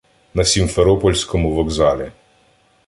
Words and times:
На 0.33 0.43
сімферопольському 0.43 1.53
вокзалі. 1.53 2.11